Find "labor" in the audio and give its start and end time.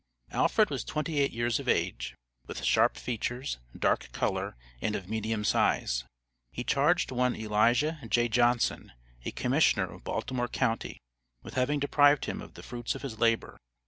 13.19-13.59